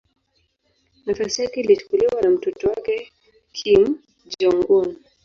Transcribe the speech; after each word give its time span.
Nafasi 1.05 1.41
yake 1.41 1.59
ilichukuliwa 1.59 2.21
na 2.21 2.29
mtoto 2.29 2.67
wake 2.69 3.11
Kim 3.51 3.97
Jong-un. 4.39 4.95